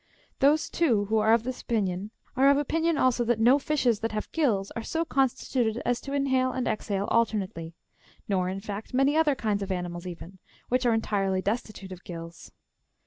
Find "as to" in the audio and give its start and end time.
5.85-6.11